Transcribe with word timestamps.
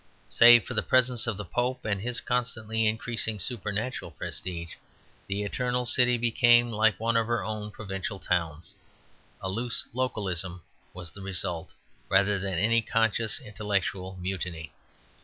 Save 0.29 0.65
for 0.65 0.73
the 0.73 0.81
presence 0.81 1.27
of 1.27 1.37
the 1.37 1.45
Pope 1.45 1.85
and 1.85 2.01
his 2.01 2.21
constantly 2.21 2.87
increasing 2.87 3.37
supernatural 3.37 4.09
prestige, 4.09 4.73
the 5.27 5.43
eternal 5.43 5.85
city 5.85 6.17
became 6.17 6.71
like 6.71 6.99
one 6.99 7.15
of 7.15 7.27
her 7.27 7.43
own 7.43 7.69
provincial 7.69 8.17
towns. 8.17 8.73
A 9.41 9.47
loose 9.47 9.85
localism 9.93 10.63
was 10.91 11.11
the 11.11 11.21
result 11.21 11.73
rather 12.09 12.39
than 12.39 12.57
any 12.57 12.81
conscious 12.81 13.39
intellectual 13.41 14.15
mutiny. 14.19 14.73